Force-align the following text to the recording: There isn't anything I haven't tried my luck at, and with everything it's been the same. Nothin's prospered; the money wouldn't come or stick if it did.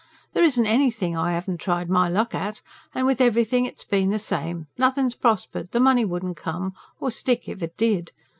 There 0.33 0.43
isn't 0.43 0.65
anything 0.65 1.15
I 1.15 1.33
haven't 1.33 1.59
tried 1.59 1.87
my 1.87 2.09
luck 2.09 2.33
at, 2.33 2.63
and 2.95 3.05
with 3.05 3.21
everything 3.21 3.65
it's 3.67 3.83
been 3.83 4.09
the 4.09 4.17
same. 4.17 4.65
Nothin's 4.75 5.13
prospered; 5.13 5.69
the 5.73 5.79
money 5.79 6.05
wouldn't 6.05 6.37
come 6.37 6.73
or 6.99 7.11
stick 7.11 7.47
if 7.47 7.61
it 7.61 7.77
did. 7.77 8.11